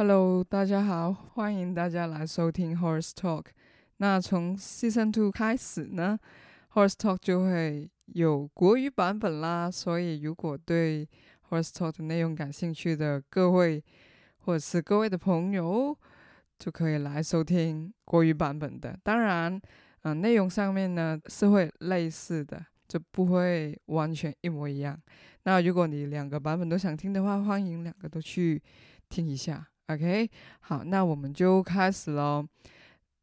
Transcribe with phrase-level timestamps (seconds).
[0.00, 3.44] Hello，大家好，欢迎大家来收听 Horse Talk。
[3.98, 6.18] 那从 Season Two 开始呢
[6.72, 9.70] ，Horse Talk 就会有国语版本啦。
[9.70, 11.06] 所以如果对
[11.50, 13.84] Horse Talk 的内容感兴趣的各位，
[14.38, 15.94] 或者是各位的朋友，
[16.58, 18.98] 就可以来收听国语版本的。
[19.02, 19.60] 当然，
[20.04, 24.98] 嗯、内容上面呢是会类似的，就不会完全一模一样。
[25.42, 28.62] 那如果你两个版本都想听的话，欢迎两个都去
[29.10, 29.66] 听一下。
[29.90, 30.30] OK，
[30.60, 32.46] 好，那我们就开始喽。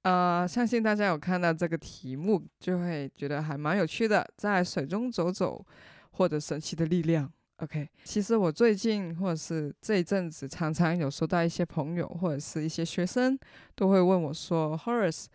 [0.01, 5.65] 呃，相信大家有看到这个题目，就会觉得还蛮有趣的，在水中走走，
[6.11, 7.31] 或者神奇的力量。
[7.59, 13.39] OK，其实我最近或者是这一阵子，常常有收到一些朋友或者是一些学生
[13.73, 15.27] 都会问我说：“Horace，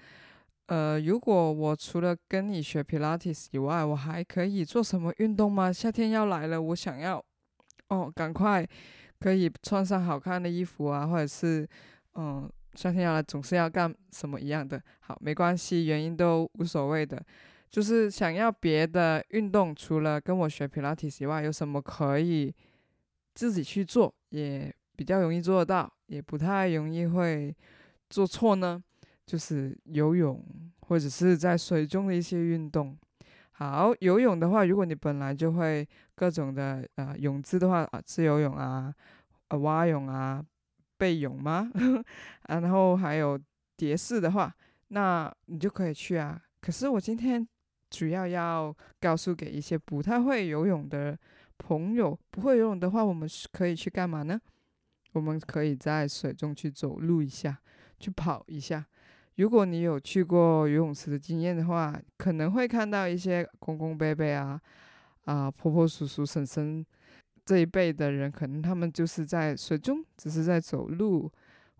[0.67, 5.73] 呃，如果我除了跟你学 Pilates 以外，我还可以做什么运动吗？
[5.73, 7.25] 夏天要来了，我想要
[7.89, 8.69] 哦，赶快。”
[9.23, 11.69] 可以穿上好看的衣服啊，或者是，
[12.15, 14.83] 嗯，夏天要来总是要干什么一样的。
[14.99, 17.25] 好，没关系，原因都无所谓的，
[17.71, 22.53] 就是想要别的运动，除了跟我学普拉提以外，有什么可以
[23.33, 27.55] 自己去做，也比较容易做得到，也不太容易会
[28.11, 28.83] 做错呢？
[29.25, 30.45] 就是游泳
[30.81, 32.99] 或者是在水中的一些运动。
[33.53, 38.93] 好，游泳的话，如果你本来就会各种的呃泳姿的话啊，自由泳啊，
[39.49, 40.43] 呃蛙泳啊，
[40.97, 41.71] 背泳吗？
[42.49, 43.39] 然后还有
[43.77, 44.53] 蝶式的话，
[44.89, 46.41] 那你就可以去啊。
[46.61, 47.47] 可是我今天
[47.91, 51.17] 主要要告诉给一些不太会游泳的
[51.59, 54.41] 朋友，不会游泳的话，我们是可以去干嘛呢？
[55.13, 57.59] 我们可以在水中去走路一下，
[58.01, 58.87] 去跑一下。
[59.37, 64.61] 如果你有去过游泳池的经验的话，可能会看到一些公公伯伯啊、
[65.25, 66.85] 啊婆婆叔叔婶婶
[67.45, 71.31] 这一辈的人，可能他们就是在水中只是在走路，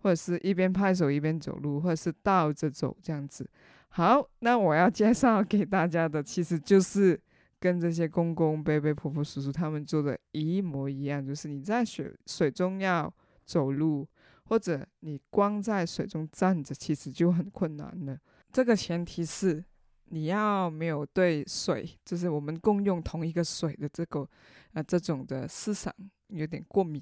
[0.01, 3.47] 或者是一边拍手一边走路，或者是倒着走这样子。
[3.89, 7.19] 好，那我要介绍给大家的，其实就是
[7.59, 13.13] 跟这些公公伯伯、婆婆叔叔他们做的一模一样，就是你在水水中要
[13.45, 14.07] 走路。
[14.45, 18.17] 或者你光在水中站着，其实就很困难了。
[18.51, 19.63] 这个前提是
[20.05, 24.27] 你要没有对水，就是我们共用同一个水的这个
[24.73, 25.93] 啊、这种的思想
[26.27, 27.01] 有点过敏。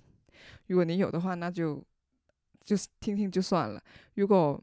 [0.68, 1.84] 如果你有的话，那就
[2.64, 3.82] 就是听听就算了。
[4.16, 4.62] 如果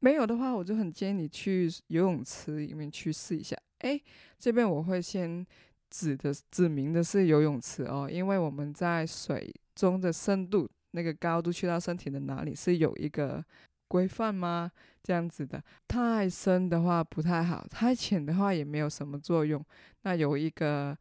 [0.00, 3.56] 没有的话，我就很建议你去游泳池里面去试一下。
[3.80, 4.02] 诶，
[4.38, 5.46] 这边我会先
[5.90, 10.68] 指的指明的是游泳池哦，因为我们在水中的深度。
[10.92, 13.44] 那个高度去到身体的哪里是有一个
[13.88, 14.70] 规范吗？
[15.02, 19.62] 这样子的，太深的话不太好，太浅的话也没有什么作用。
[20.02, 20.96] 那有一个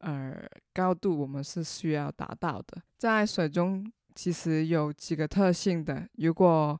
[0.00, 0.36] 呃
[0.74, 2.82] 高度，我们是需要达到的。
[2.98, 6.06] 在水中其实有几个特性的。
[6.18, 6.78] 如果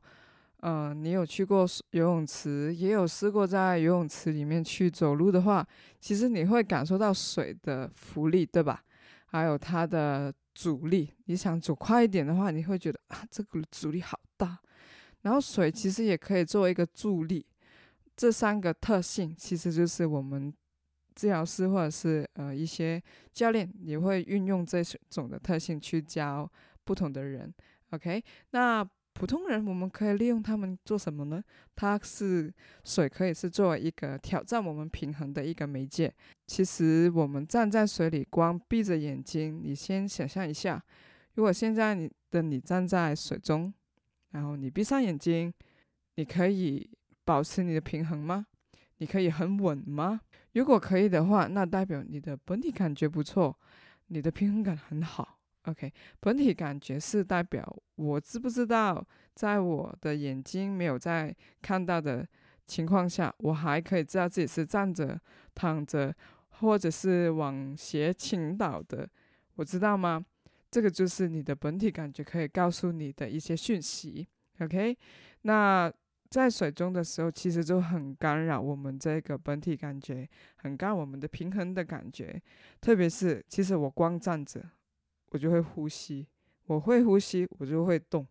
[0.59, 5.67] 呃你有去过游泳池，也有试过在游泳池里面去走路的话，
[5.99, 8.83] 其实你会感受到水的浮力，对吧？
[9.29, 10.33] 还有它的。
[10.55, 14.59] 阻力，你想走快一点的话，你会觉得啊，这个阻力好大。
[15.21, 17.45] 然后水其实也可以作为一个助力，
[18.17, 20.53] 这三个特性其实就是我们
[21.15, 23.01] 治疗师或者是呃一些
[23.31, 26.51] 教练也会运用这种的特性去教
[26.83, 27.53] 不同的人。
[27.91, 28.85] OK，那。
[29.19, 31.43] 普通人，我们可以利用它们做什么呢？
[31.75, 32.49] 它是
[32.85, 36.09] 水，可以是作为一个挑战我们平衡的一个媒介。
[36.47, 40.81] 其实我们站在水里，光闭着眼睛，你先想象一下，
[41.33, 43.73] 如果现在你的你站在水中，
[44.31, 45.53] 然后你闭上眼睛，
[46.15, 46.89] 你可以
[47.25, 48.45] 保持你的平衡吗？
[48.99, 50.21] 你可以很稳吗？
[50.53, 53.59] 如果可以的话，那代表你的本体感觉不错，
[54.07, 55.38] 你的平衡感很好。
[55.69, 57.63] OK，本体感觉是代表
[57.95, 62.27] 我知不知道，在我的眼睛没有在看到的
[62.65, 65.19] 情况下，我还可以知道自己是站着、
[65.53, 66.13] 躺着，
[66.49, 69.07] 或者是往斜倾倒的，
[69.55, 70.25] 我知道吗？
[70.71, 74.27] 这个就是你的本体感觉可以告诉你的一些讯息。
[74.59, 74.97] OK，
[75.43, 75.91] 那
[76.29, 82.39] 在水中的时候，其实就很干扰我们这个本体感觉，很干扰我们的平衡的感觉，
[82.79, 84.63] 特别是其实我光站着。
[85.31, 86.25] 我就会呼吸，
[86.65, 88.25] 我会呼吸，我就会动，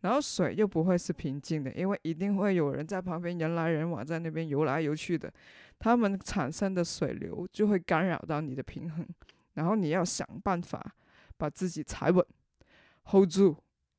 [0.00, 5.32] 然后水又不会是平静的，因为一定会有人在旁边人来人往，在那边游来游去的，
[5.78, 9.06] 他们产生的水流就会干扰到你的平衡，
[9.54, 10.94] 然后你要想办法
[11.36, 12.24] 把自己踩稳
[13.04, 13.56] ，hold 住，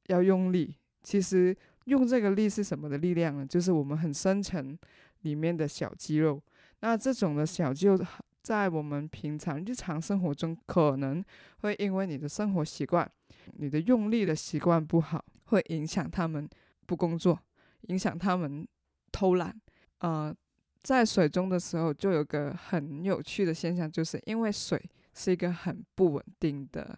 [0.07, 0.75] 要用力。
[1.04, 1.56] 其实
[1.86, 3.45] 用这个力是什么的力量呢？
[3.45, 4.78] 就是我们很深层
[5.22, 6.42] 里面的小肌肉，
[6.80, 7.98] 那这种的小肌肉
[8.42, 11.24] 在我们平常日常生活中，可能
[11.62, 13.10] 会因为你的生活习惯、
[13.54, 16.50] 你的用力的习惯不好，会影响他们
[16.86, 17.40] 不工作，
[17.88, 18.68] 影响他们
[19.12, 19.60] 偷懒。
[20.00, 20.36] 呃，
[20.82, 24.84] 在水中的时候，就有个很有趣的现象，就是因为水
[25.14, 26.98] 是一个很不稳定的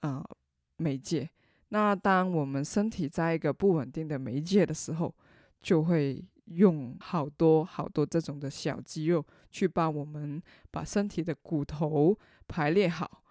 [0.00, 0.24] 呃
[0.78, 1.30] 媒介。
[1.68, 5.14] 那当我们身体在一个不稳定的媒介的时候，
[5.62, 12.18] 就会用好多好多这种的小肌肉去帮我们把身体的骨头
[12.48, 13.22] 排列好，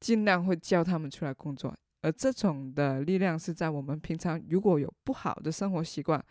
[0.00, 1.74] 尽量会叫他们出来工作。
[2.02, 6.22] 而这种的力量是在我们平常如果有不好的生活习惯，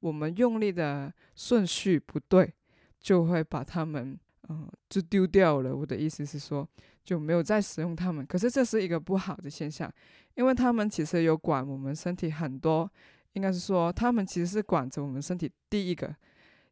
[0.00, 2.52] 我们用力的顺序不对，
[2.98, 4.18] 就会把他们
[4.48, 5.76] 嗯、就丢掉了。
[5.76, 6.68] 我的意思是说，
[7.04, 8.26] 就没有再使用他们。
[8.26, 9.92] 可是这是一个不好的现象。
[10.34, 12.90] 因为他们其实有管我们身体很多，
[13.34, 16.14] 应该是说他们其实是管着我们身体第一个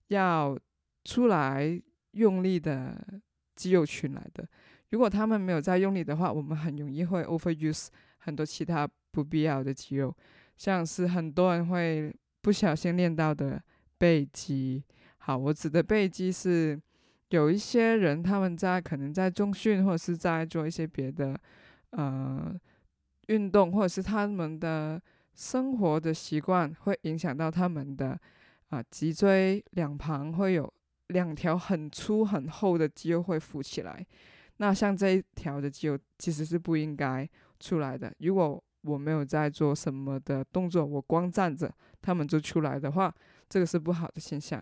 [0.09, 0.59] 要
[1.05, 1.81] 出来
[2.13, 2.97] 用力的
[3.55, 4.47] 肌肉群来的。
[4.91, 7.89] 如果他们没有在用力的话，我们很容易会 overuse
[8.19, 10.15] 很多其他不必要的肌肉，
[10.57, 13.63] 像是很多人会不小心练到的
[13.99, 14.83] 背肌。
[15.19, 16.81] 好，我指的背肌是
[17.31, 21.39] 有一些人他们在可能在重训或者是在做一些别的，
[21.91, 22.59] 呃。
[23.29, 24.99] 运动或者是他们的
[25.39, 28.19] 生活的习惯会影响到他们的
[28.71, 30.71] 啊脊椎两旁会有
[31.07, 34.05] 两条很粗很厚的肌肉会浮起来，
[34.57, 37.27] 那像这一条的肌肉其实是不应该
[37.61, 38.13] 出来的。
[38.19, 43.15] 如果我没有在做什么的动作，我光站着，他们就出来的话，
[43.49, 44.61] 这个是不好的现象。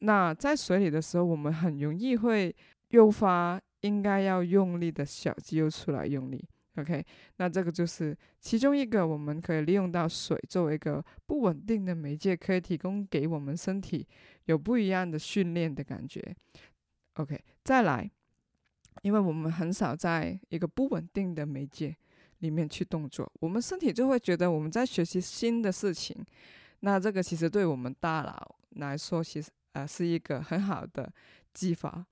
[0.00, 2.54] 那在水里的时候，我们很容易会
[2.90, 6.46] 诱发应该要用力的小肌肉出来用力。
[6.76, 7.04] OK，
[7.36, 14.04] 那这个就是其中一个，我们可以利用到水作为一个不稳定的媒介，可以提供给我们身体
[14.46, 16.34] 有不一样的训练的感觉。
[17.14, 18.10] OK，再来，
[19.02, 21.96] 因为我们很少在一个不稳定的媒介
[22.40, 26.26] 里面去动作，我们身体就会觉得我们在学习新的事情。
[26.80, 31.10] 那这个其实对我们大脑来说，其实呃是一个很好的
[31.52, 32.04] 激发，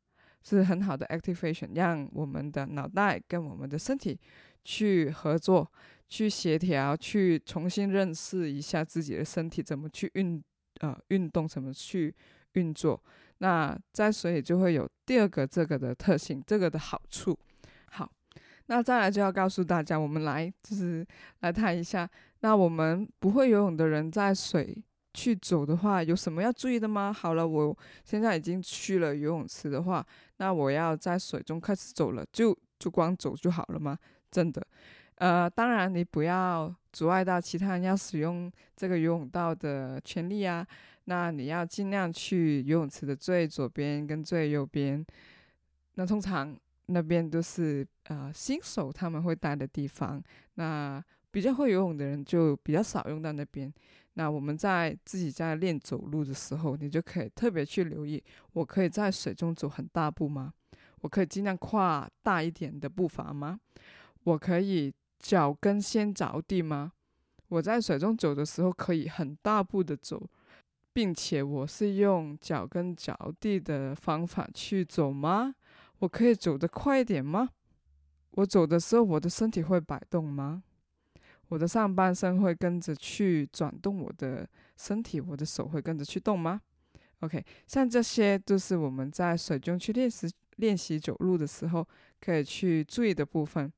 [0.44, 4.18] 是很好的 activation，让我们的脑袋跟我们的身体。
[4.64, 5.70] 去合作，
[6.08, 10.42] 去协调，去重新认识一下自己的身体，怎么去运
[10.80, 12.14] 呃运动，怎么去
[12.52, 13.02] 运作。
[13.38, 17.36] 那在水里就会有第二个这个的特性，这个的好处。
[17.86, 18.10] 好，
[18.66, 21.04] 那再来就要告诉大家，我们来就是
[21.40, 22.08] 来谈一下，
[22.40, 24.76] 那我们不会游泳的人在水
[25.12, 27.12] 去走的话，有什么要注意的吗？
[27.12, 30.06] 好了，我现在已经去了游泳池的话，
[30.36, 33.98] 那我要在水中开始走了，就就光走就好了吗？
[34.32, 34.66] 真的，
[35.16, 40.66] 呃，当然你不要阻碍到其他人要使用这个游泳道的权利啊。
[41.04, 45.04] 那你要尽量去游泳池的最左边跟最右边。
[45.96, 46.56] 那通常
[46.86, 50.22] 那边都是呃新手他们会待的地方。
[50.54, 53.70] 那比较会游泳的人就比较少用到那边。
[54.14, 58.22] 那我们在自己在练走路的时候，你就可以特别去留意，
[58.54, 60.52] 我可以在水中走很大步吗？
[61.00, 63.58] 我可以尽量跨大一点的步伐吗？
[64.24, 66.92] 我可以脚跟先着地吗？
[67.48, 70.28] 我在水中走的时候可以很大步的走，
[70.92, 75.54] 并且我是用脚跟着地的方法去走吗？
[75.98, 77.50] 我可以走得快一点吗？
[78.32, 80.62] 我走的时候我的身体会摆动吗？
[81.48, 84.48] 我的上半身会跟着去转动我的
[84.78, 86.60] 身体，我的手会跟着去动吗
[87.20, 90.26] ？OK，像这些都是我们在水中去练习
[90.56, 91.86] 练习走路的时候
[92.20, 93.70] 可以去注意的部分。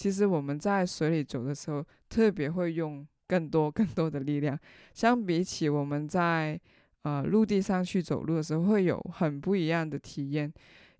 [0.00, 4.58] 其实我们在水里走的时候，特别会用更多更多的力量，
[4.94, 6.58] 相比起我们在
[7.02, 10.50] 呃陆地上去走路的时候，会有很不一样的体验，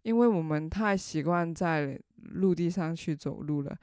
[0.03, 3.75] 因为我们太习惯在陆地上去走路了。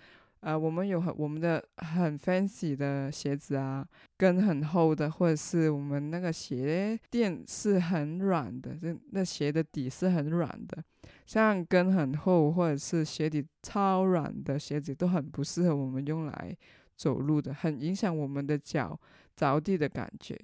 [0.41, 3.85] 呃，我们有很我们的很 fancy 的鞋子啊，
[4.17, 10.83] 跟很厚的，或者是我们那个鞋垫是很软的，这那鞋的底是很软的。
[11.25, 16.55] 像跟很厚或者是鞋底超软的鞋子都很不适合我们用来
[16.95, 18.97] 走路的，很影响我们的脚
[19.35, 20.39] 着地的感觉。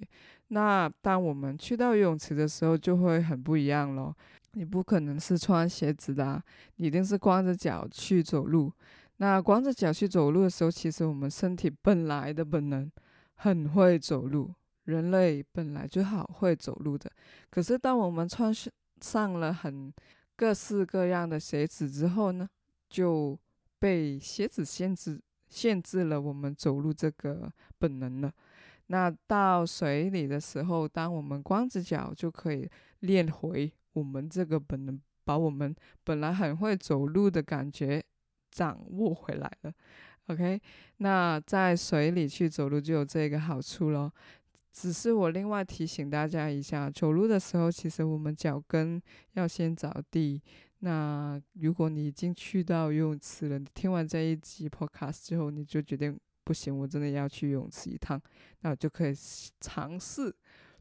[0.48, 4.14] 那当我们去到游泳池的时候，就会很不一样咯。
[4.52, 6.42] 你不可能是穿鞋子的啊，
[6.76, 8.70] 你一定是光着脚去走路。
[9.18, 12.90] 那光着脚去走路的时候，其实我们身体本来的本能
[13.36, 14.52] 很会走路，
[14.84, 17.10] 人类本来就好会走路的。
[17.50, 18.52] 可是当我们穿
[19.00, 19.92] 上了很
[20.36, 22.48] 各式各样的鞋子之后呢，
[22.88, 23.38] 就
[23.78, 28.32] 被鞋子限制限制了我们走路这个本能了。
[28.88, 32.68] 那到水里的时候，当我们光着脚就可以
[33.00, 38.04] 练回我们这个本能把我们本来很会走路的感觉
[38.54, 39.72] 掌握回来了。
[40.28, 40.58] OK，
[40.98, 44.10] 那在水里去走路就有这个好处咯。
[44.72, 50.40] 只是我另外提醒大家一下，走路的时候其实我们脚跟要先着地。
[50.78, 58.20] 那如果你已经去到游泳池了，你听完这一集 Podcast 之后，你就决定不行，我真的要去游泳池一趟，
[58.60, 59.14] 那我就可以
[59.60, 60.34] 尝试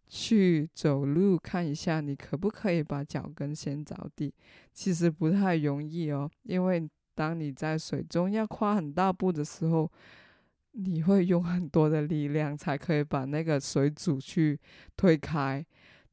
[0.08, 4.34] 去走路看一下，你可不可以把脚跟先着地。
[4.72, 6.90] 其实不太容易哦，因为。
[7.16, 9.92] 当你在水中要跨很大步的时候，
[10.72, 14.60] 你会用很多的力量才可以把那个水阻去
[14.98, 15.64] 推开，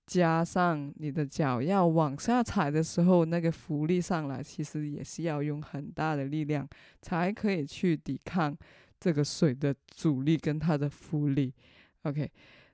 [0.07, 6.69] 加上你的脚要往下踩的时候，那个浮力上来，其实也是要用很大的力量
[7.01, 8.55] 才可以去抵抗
[8.99, 11.55] 这个水的阻力跟它的浮力。
[12.03, 12.31] OK，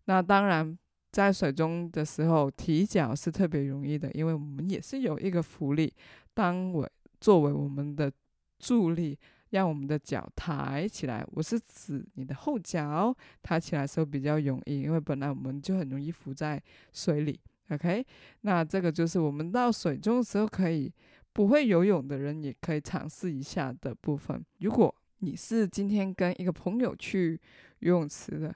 [0.07, 0.77] 那当然
[1.13, 5.93] 在水中的时候提脚是特别容易的，因为我们也是有一个浮力。
[6.35, 6.89] 当我
[7.27, 8.09] 作为我们的
[8.57, 9.19] 助力，
[9.51, 11.27] 让我们的脚抬起来。
[11.33, 17.41] 我是指你的后脚抬起来时候比较容易，因为本来我们就很容易浮在水里。
[17.71, 18.07] OK，
[18.43, 20.89] 那这个就是我们到水中的时候可以
[21.33, 24.41] 不会游泳的人也可以尝试一下的部分。
[24.61, 27.41] 如果你是今天跟一个朋友去
[27.81, 28.55] 游泳池的，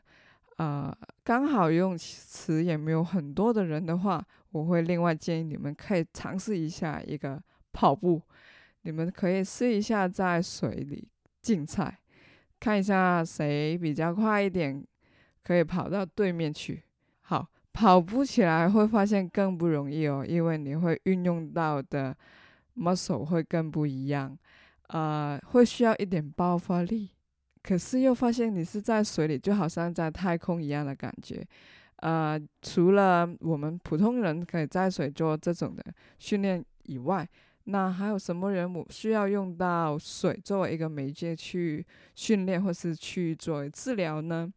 [0.59, 7.43] 啊、刚好游泳池也没有很多的人的话，我会另外建议你们可以尝试一下一个。
[7.73, 8.21] 跑步，
[8.83, 11.09] 你们可以试一下在水里
[11.43, 11.99] 竞赛，
[12.59, 14.85] 看一下谁比较快一点，
[15.43, 16.83] 可以跑到对面去。
[17.23, 22.17] 好，跑步起来会发现更不容易哦，因为你会运用到的
[22.77, 24.37] muscle 会更不一样，
[24.89, 27.11] 呃，会需要一点爆发力，
[27.63, 31.47] 可是又发现你是在水里，就好像在太空一样的感觉。
[31.97, 35.85] 呃，除了我们普通人可以在水做这种的
[36.19, 37.29] 训练以外，
[37.71, 44.53] 那还有什么人我需要用到水作为一个媒介去训练或是去做治疗呢？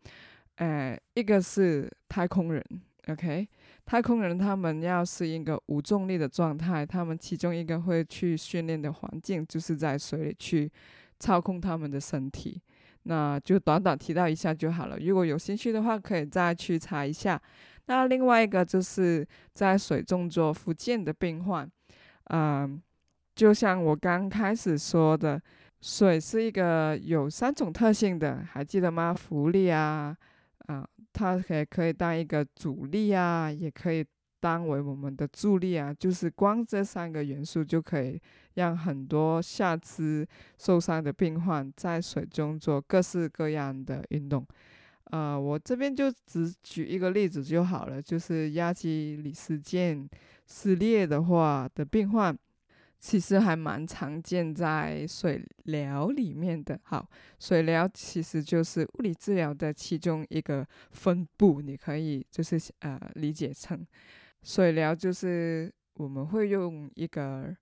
[0.55, 2.63] 呃，一个是太空人
[3.07, 3.47] ，OK，
[3.85, 10.71] 太空人他们要适应一个无重力的状态，他们其中一个会去训练的环境就是在水里去
[11.19, 12.61] 操控他们的身体。
[13.03, 17.41] 那就短短提到一下就好了，如果有兴趣的话，可以再去查一下。
[17.87, 21.69] 那另外一个就是在水中做复健的病患，
[22.29, 22.81] 嗯、
[23.35, 25.41] 就像我刚开始说的，
[25.81, 29.13] 水是一个有三种特性的，还记得吗？
[29.13, 30.15] 浮力啊，
[30.67, 34.05] 啊、它也可以当一个阻力啊，也可以
[34.39, 35.91] 当为我们的助力啊。
[35.91, 38.21] 就是光这三个元素就可以
[38.53, 40.27] 让很多下肢
[40.59, 44.45] 受伤的病患在水中做各式各样的运动。
[45.05, 50.07] 呃，我这边就只举一个例子就好了，就是亚基里斯腱
[50.45, 52.37] 撕裂的话的病患。
[53.03, 56.79] 其实还蛮常见在水疗里面的。
[56.83, 57.05] 好，
[57.37, 63.85] 水疗其实就是物理治疗的其中一个分部，你可以就是呃理解成
[64.41, 67.53] 水疗就是我们会用一个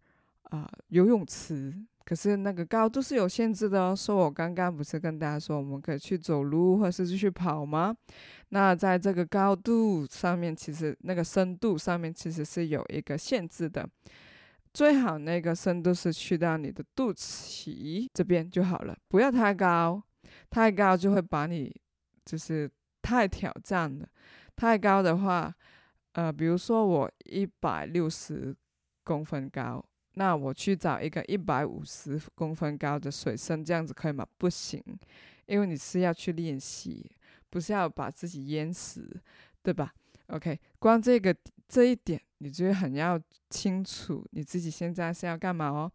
[0.43, 1.74] 啊、游泳池，
[2.05, 3.95] 可是那个高度是有限制的哦。
[3.95, 7.98] 说我刚刚不是跟大家说我们可以去走路或者是去跑吗？
[8.50, 13.89] 那在这个高度上面，其实那个深度上面其实是有一个限制的。
[14.73, 20.01] 最好那个深度是去到你的肚脐这边就好了，不要太高，
[20.49, 21.75] 太高就会把你
[22.23, 24.07] 就是太挑战了。
[24.55, 25.53] 太高的话，
[26.13, 28.55] 呃，比如说我一百六十
[29.03, 34.25] 公分高，那我去找一个一百五十公分高的水深，这样子可以吗？
[34.37, 34.81] 不行，
[35.47, 37.11] 因为你是要去练习，
[37.49, 39.19] 不是要把自己淹死，
[39.61, 39.93] 对吧
[40.27, 41.35] ？OK，光这个
[41.67, 42.21] 这一点。
[42.43, 43.21] 你就很要
[43.51, 45.91] 清楚你自己现在是要干嘛哦，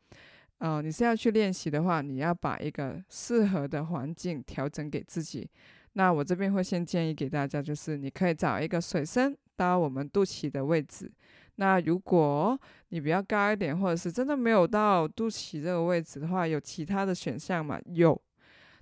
[0.58, 5.50] 呃，你是要去练习的话，你要把一个适合的环境调整给自己。
[5.94, 11.10] 那我这边会先建议给大家，就是你可以找一个水深到我们肚脐的位置。
[11.56, 12.56] 那如果
[12.90, 17.80] 你比较高一点，或者是真的没有到肚脐这个位置的话，有其他的选项吗？
[17.86, 18.16] 有，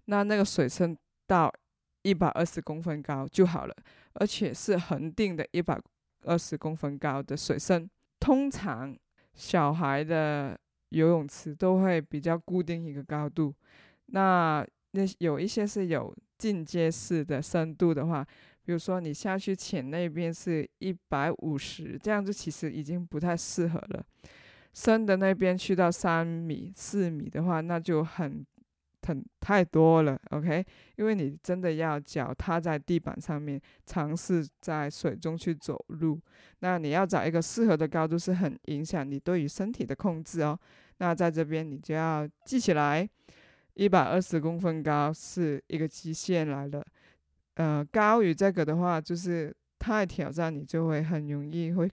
[0.04, 0.94] 那那个水深
[1.26, 1.50] 到
[2.02, 3.74] 一百二十公分高就好了，
[4.14, 5.80] 而且是恒定的一百。
[6.24, 7.88] 二十公分高的水深，
[8.20, 8.96] 通常
[9.34, 10.58] 小孩的
[10.90, 13.54] 游泳池都会比较固定一个高度。
[14.06, 18.24] 那那有一些是有进阶式的深度的话，
[18.64, 24.04] 比如说你下去浅那边是一百五十，这样子其实已经不太适合了。
[24.72, 28.44] 深的那边去到三米、四米的话，那就很
[29.06, 30.64] 很太多了，OK？
[30.96, 36.18] 因为你真的要脚踏在地板上面，尝试在水中去走路，
[36.60, 40.58] 那你要找一个适合的高度，是很影响你对于身体的控制哦。
[40.98, 43.08] 那在这边你就要记起来，
[43.74, 46.84] 一百二十公分高是一个极限来了，
[47.54, 51.90] 呃，高于这个的话，就是太挑战，你就会很容易会。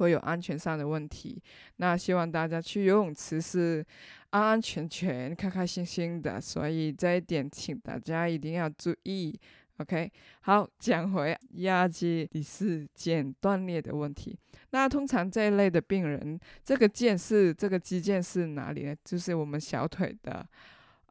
[0.00, 1.40] 会有安全上的问题，
[1.76, 3.84] 那希望大家去游泳池是
[4.30, 9.38] 安安全全、开开心心的，所以这一点请大家一定要注意。
[9.76, 14.38] OK，好，讲回亚基里斯腱断裂的问题。
[14.70, 18.96] 那通常这一类的病人，这个腱是这个肌腱是哪里呢？
[19.04, 20.46] 就是我们小腿的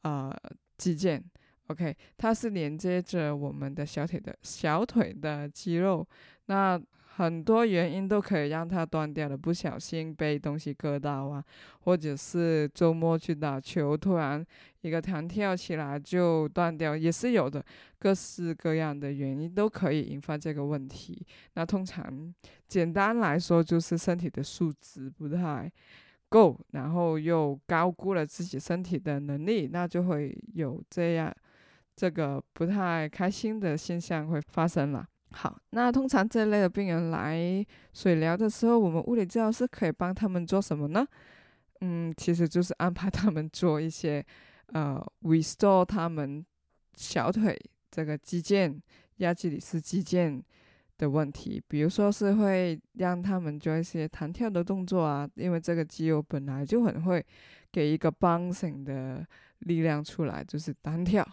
[0.01, 0.35] 呃
[0.77, 1.21] 肌腱。
[1.67, 6.07] OK，它是连接着我们的小腿的小腿的肌肉。
[6.45, 6.79] 那
[7.19, 11.43] 很多原因都可以让它断掉的，不小心被东西割到啊，
[11.81, 14.43] 或者是周末去打球，突然
[14.81, 17.61] 一个弹跳起来就断掉，也是有的。
[17.99, 21.21] 各式各样的原因都可以引发这个问题。
[21.55, 22.33] 那通常
[22.69, 25.69] 简单来说，就是身体的素质不太
[26.29, 31.35] 够，然后又高估了自己身体的能力，那就会有这样
[31.97, 35.05] 这个不太开心的现象会发生了。
[35.31, 41.05] 好，那通常这类的病人来水疗的时候，我们物理治疗师可以帮他们做什么呢？
[41.81, 44.25] 嗯，其实就是安排他们做一些
[44.73, 46.45] 呃，restore 他们
[46.95, 47.57] 小腿
[47.89, 48.77] 这个肌腱、
[49.17, 50.41] 亚基里斯肌腱
[50.97, 57.25] 的问题，比如说是会让他们做一些弹跳的动作啊，因为这个肌肉本来就很会
[57.71, 59.25] 给一个 bouncing 的
[59.59, 61.25] 力量出来，就是弹跳。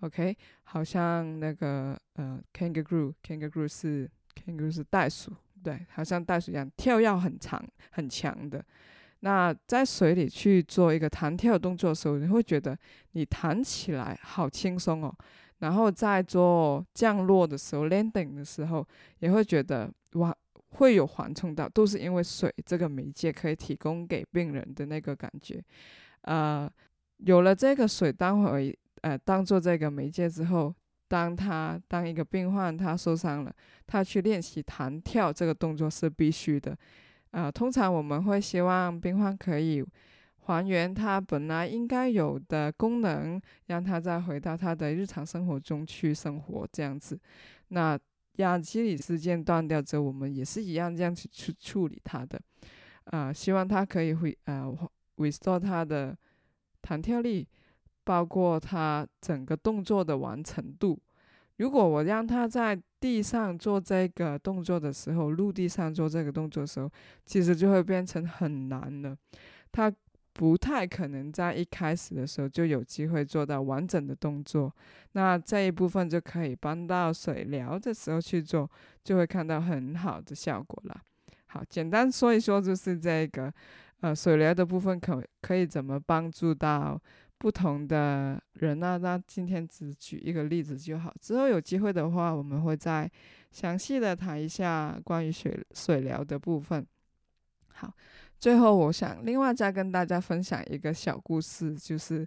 [0.00, 8.64] OK，好像那个呃，kangaroo，kangaroo 是 kangaroo 是袋鼠，对，好像袋鼠一样，跳跃很长很强的。
[9.20, 12.78] 那在水里去做一个弹跳动作的时候，你会觉得
[13.10, 15.12] 你弹起来好轻松哦。
[15.58, 18.86] 然后在做降落的时候，landing 的时候，
[19.18, 20.32] 也会觉得哇，
[20.68, 25.60] 会有缓冲到，都是因为水这个媒介可以提供给病人的那个感觉。
[26.20, 26.70] 呃，
[27.16, 28.78] 有了这个水，当会。
[29.02, 30.74] 呃，当做这个媒介之后，
[31.06, 33.54] 当他当一个病患他受伤了，
[33.86, 36.76] 他去练习弹跳这个动作是必须的。
[37.30, 39.84] 呃，通常我们会希望病患可以
[40.40, 47.18] 还原他本来应该有的功能，让他再回到他的日常生活中去生活这样子。
[47.68, 47.98] 那
[48.36, 52.40] 亚基里事件断掉之后，我们也是一样这样去去处理他的。
[53.04, 54.74] 呃，希望他可以回呃
[55.16, 56.16] restore 他的
[56.82, 57.46] 弹跳力。
[58.08, 60.98] 包括他整个动作的完成度。
[61.58, 66.90] 如果我让他在地上做这个动作的时候，陆地上做这个动作的时候，
[67.26, 69.14] 其实就会变成很难了。
[69.70, 69.92] 他
[70.32, 74.74] 不太可能在一开始的时候就有机会做到完整的动作。
[75.12, 78.70] 那这一部分就可以搬到水疗的时候去做，
[79.04, 80.98] 就会看到很好的效果了。
[81.48, 83.52] 好，简单说一说，就是这个
[84.00, 86.98] 呃水疗的部分可可以怎么帮助到。
[87.38, 91.14] 不同的人呢、啊，那今天只举一个例子就好。
[91.20, 93.08] 之后有机会的话，我们会再
[93.52, 96.84] 详细的谈一下关于水水疗的部分。
[97.68, 97.94] 好，
[98.38, 102.26] 最后我想另外再跟大家分享一个小故事，就是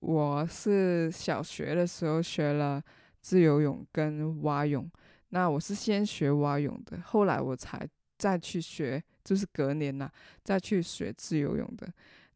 [0.00, 2.82] 我是小学的时候学了
[3.20, 4.90] 自由泳跟蛙泳。
[5.28, 10.10] 那我是先学蛙泳的，后来我才再去学，就是隔年呐、
[10.42, 11.86] 再去学自由泳的。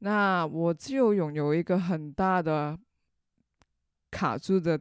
[0.03, 2.79] 那我自由泳有一个很大的
[4.11, 4.81] 卡住的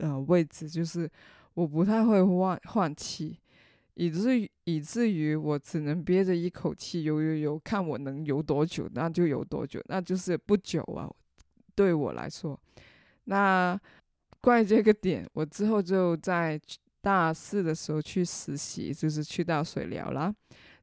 [0.00, 1.06] 呃位置，就是
[1.52, 3.38] 我不太会换换气，
[3.92, 11.06] 以至于以至于我只能憋着一口气游游游，看我能游多久，那就游多久，那就是不久啊，
[11.74, 12.58] 对我来说。
[13.24, 13.78] 那
[14.40, 16.58] 关于这个点，我之后就在
[17.02, 20.34] 大四的时候去实习，就是去到水疗啦，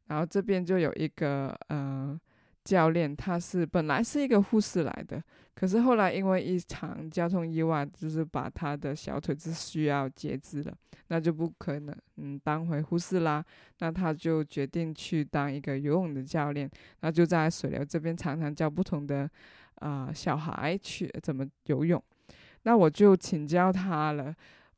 [0.06, 2.20] 然后这边就有一个呃。
[2.64, 5.22] 教练他是本来是一个护士来的，
[5.54, 10.74] 可是后来因为一场交通意外，就是把他的小腿是需要截肢了，
[11.08, 13.44] 那就不可能嗯当回护士啦。
[13.80, 16.70] 那他就决定去当一个游泳的教练，
[17.02, 19.30] 那就在水流这边常常教不同的
[19.76, 22.02] 啊、小孩去怎么游泳。
[22.64, 24.34] 那我就请教他了。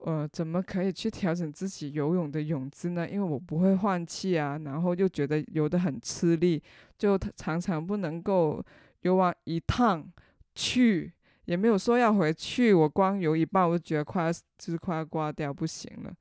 [0.06, 3.10] 呃，怎么可以去调整自己游泳的泳姿呢？
[3.10, 6.62] 因为我不会换气啊，然后又觉得游得很吃力，
[6.96, 8.64] 就常常不能够
[9.02, 10.08] 游完一趟
[10.54, 11.12] 去，
[11.46, 12.72] 也没有说要回去。
[12.72, 16.14] 我光游一半，我就觉得快就是快要挂掉，不行了。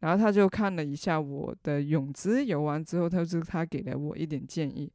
[0.00, 4.92] 然后他就看了一下我的泳姿，游完之后，他就他给了我一点建议。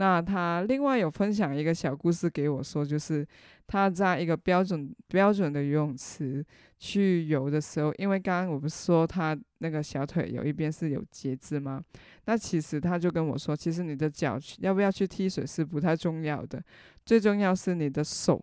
[0.00, 3.26] 那他另外有分享一个小故事给我说，就是
[3.66, 6.42] 他在一个标准标准的游泳池
[6.78, 11.84] 去游的时候，因为刚刚我不是说他那个小腿有一边是有节制吗？
[12.24, 16.64] 那其实他就跟我说，其实你的脚要不要去踢水是不太重要的，
[17.04, 18.42] 最重要是你的手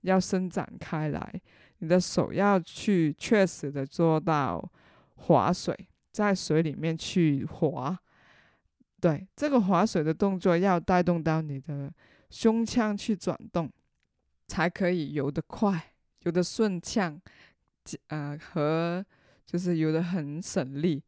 [0.00, 1.40] 要伸展开来，
[1.80, 4.66] 你的手要去确实的做到
[5.16, 5.76] 划水，
[6.12, 7.98] 在水里面去划。
[9.04, 11.92] 对，这个划水的动作要带动到你的
[12.30, 13.70] 胸腔去转动，
[14.48, 17.20] 才可以游得快，游得顺畅，
[18.06, 19.04] 呃，和
[19.44, 21.02] 就是游得很省力。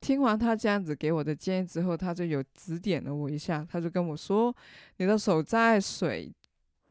[0.00, 4.56] 听完他这样子给我的建议之后，他就有指点了我一下，他就跟我说
[4.96, 6.32] ：“你的手在水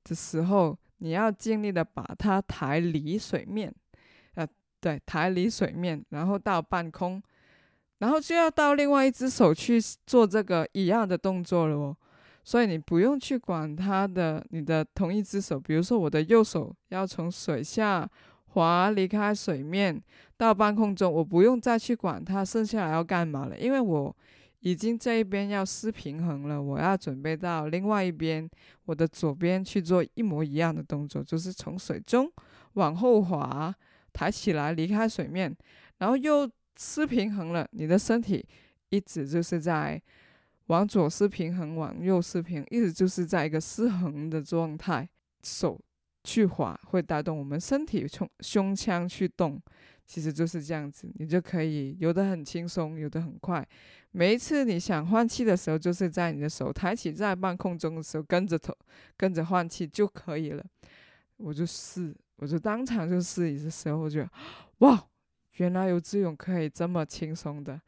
[0.03, 3.73] 的时候，你要尽力的把它抬离水面，
[4.35, 4.47] 呃，
[4.79, 7.19] 对，抬离水面，然后到半空。”
[7.99, 11.97] 然后就要到另外一只手去做这个一样的动作了哦，
[12.43, 18.07] 所以你不用去管它的，你的同一只手，比如说我的右手要从水下
[18.47, 19.99] 滑离开水面
[20.35, 24.15] 到半空中，我不用再去管它剩下来要干嘛了，因为我
[24.59, 28.49] 已经这一边要失平衡了，我要准备到另外一边，
[28.85, 32.29] 我的左边去做一模一样的动作，就是从水中
[32.73, 33.73] 往后滑，
[34.11, 35.55] 抬起来离开水面，
[35.99, 36.49] 然后又。
[36.77, 38.45] 失平衡了，你的身体
[38.89, 40.01] 一直就是在
[40.67, 45.07] 往左失平衡，往右失平，一直就是在一个失衡的状态。
[45.43, 45.79] 手
[46.23, 49.61] 去滑会带动我们身体从胸腔去动，
[50.07, 53.63] 其实就是这样子，你就可以游得很轻松，游得很快。
[54.09, 58.75] 每一次你想换气的时候，就是在你的手抬起在半空中的时候，跟着头
[59.15, 60.65] 跟着换气就可以了。
[61.37, 64.29] 我就试，我就当场就试一次时候，我觉得
[64.79, 65.07] 哇。
[65.57, 67.79] 原来游自由泳可以这么轻松的，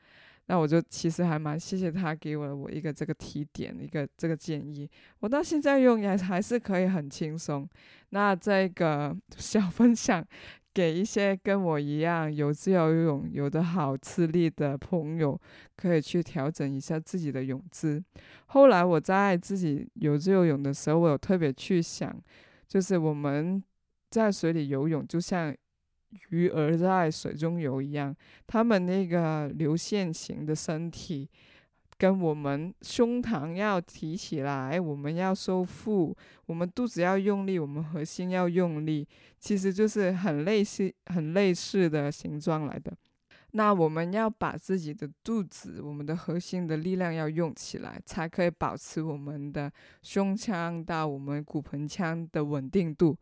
[0.45, 4.89] 那我就其实还蛮谢谢他给我我一个这个提点，一个这个建议。
[5.19, 7.67] 我到现在用也还是可以很轻松。
[8.11, 10.25] 那这个 小分享
[10.73, 15.37] 给一些跟我一样有自由泳游得好吃力的朋友，
[15.75, 18.01] 可以去调整一下自己的泳姿。
[18.45, 22.17] 后来我在自己游自由泳的时候，我有特别去想，
[22.65, 23.61] 就是我们
[24.09, 25.53] 在水里游泳，就像。
[26.29, 28.15] 鱼儿在水中游一样，
[28.45, 31.29] 他们那个流线型的身体，
[31.97, 36.15] 跟我们胸膛要提起来，我们要收腹，
[36.45, 39.07] 我们肚子要用力，我们核心要用力，
[39.39, 42.95] 其实就是很类似、很类似的形状来的。
[43.51, 49.71] 那我们要把自己的肚子、我们的核心的力量要用起来，才可以保持我们的
[50.03, 53.17] 胸腔到我们骨盆腔的稳定度。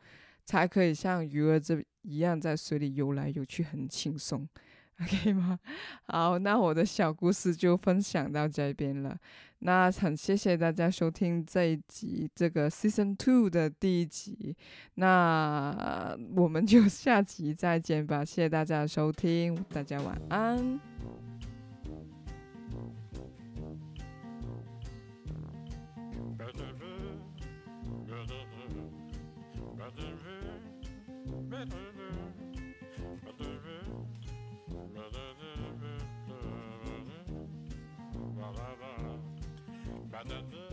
[0.46, 4.48] 才可以像鱼儿这一样在水里游来游去，很轻松，
[5.02, 5.60] OK 吗？
[6.06, 9.18] 好，那我的小故事就分享到这边了。
[9.60, 14.56] 那很谢谢大家收听这一集，这个 Season Two 的第一集。
[14.96, 18.24] 那我们就下集再见吧。
[18.24, 20.80] 谢谢大家的收听，大家晚安。
[40.12, 40.65] da da